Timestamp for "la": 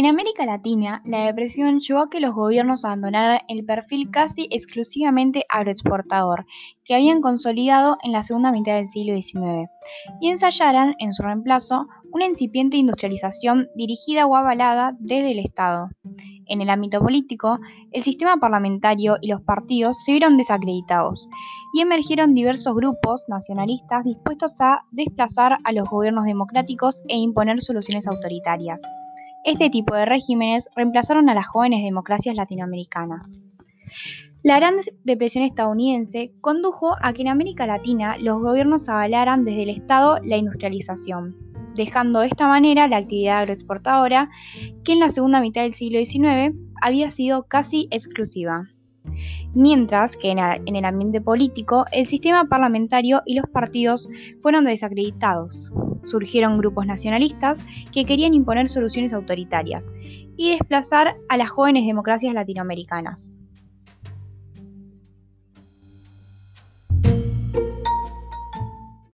1.04-1.26, 8.12-8.22, 34.42-34.56, 40.22-40.36, 42.86-42.98, 45.00-45.08